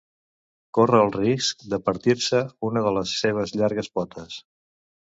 [0.77, 4.45] Corre el risc de partir-se una de les seves llargues potes.